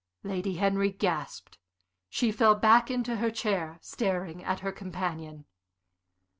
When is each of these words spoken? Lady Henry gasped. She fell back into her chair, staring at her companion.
Lady 0.23 0.55
Henry 0.55 0.89
gasped. 0.89 1.59
She 2.09 2.31
fell 2.31 2.55
back 2.55 2.89
into 2.89 3.17
her 3.17 3.29
chair, 3.29 3.77
staring 3.83 4.43
at 4.43 4.61
her 4.61 4.71
companion. 4.71 5.45